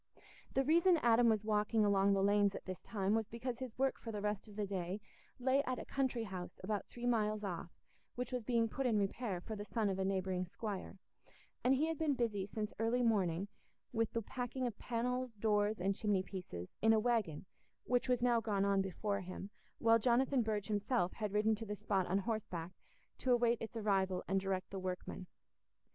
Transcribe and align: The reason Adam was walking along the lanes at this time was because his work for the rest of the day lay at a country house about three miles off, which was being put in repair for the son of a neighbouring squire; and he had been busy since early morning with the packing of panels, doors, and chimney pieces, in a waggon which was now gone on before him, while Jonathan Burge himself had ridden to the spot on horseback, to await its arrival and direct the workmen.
The 0.55 0.63
reason 0.63 0.97
Adam 1.03 1.29
was 1.29 1.45
walking 1.45 1.85
along 1.85 2.13
the 2.13 2.23
lanes 2.23 2.55
at 2.55 2.65
this 2.65 2.81
time 2.81 3.13
was 3.13 3.27
because 3.29 3.59
his 3.59 3.77
work 3.77 3.99
for 3.99 4.11
the 4.11 4.19
rest 4.19 4.47
of 4.47 4.55
the 4.55 4.65
day 4.65 4.99
lay 5.39 5.61
at 5.61 5.77
a 5.77 5.85
country 5.85 6.23
house 6.23 6.59
about 6.63 6.87
three 6.87 7.05
miles 7.05 7.43
off, 7.43 7.69
which 8.15 8.31
was 8.31 8.43
being 8.43 8.67
put 8.67 8.87
in 8.87 8.97
repair 8.97 9.39
for 9.39 9.55
the 9.55 9.63
son 9.63 9.91
of 9.91 9.99
a 9.99 10.03
neighbouring 10.03 10.47
squire; 10.47 10.97
and 11.63 11.75
he 11.75 11.85
had 11.85 11.99
been 11.99 12.15
busy 12.15 12.47
since 12.47 12.73
early 12.79 13.03
morning 13.03 13.47
with 13.93 14.09
the 14.13 14.23
packing 14.23 14.65
of 14.65 14.79
panels, 14.79 15.35
doors, 15.35 15.79
and 15.79 15.95
chimney 15.95 16.23
pieces, 16.23 16.71
in 16.81 16.93
a 16.93 16.99
waggon 16.99 17.45
which 17.83 18.09
was 18.09 18.23
now 18.23 18.41
gone 18.41 18.65
on 18.65 18.81
before 18.81 19.21
him, 19.21 19.51
while 19.77 19.99
Jonathan 19.99 20.41
Burge 20.41 20.65
himself 20.69 21.13
had 21.13 21.31
ridden 21.31 21.53
to 21.53 21.63
the 21.67 21.75
spot 21.75 22.07
on 22.07 22.17
horseback, 22.17 22.71
to 23.19 23.31
await 23.31 23.61
its 23.61 23.77
arrival 23.77 24.23
and 24.27 24.39
direct 24.41 24.71
the 24.71 24.79
workmen. 24.79 25.27